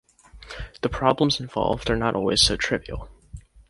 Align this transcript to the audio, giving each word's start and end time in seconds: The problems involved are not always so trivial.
The 0.81 0.89
problems 0.89 1.39
involved 1.39 1.87
are 1.91 1.95
not 1.95 2.15
always 2.15 2.41
so 2.41 2.57
trivial. 2.57 3.07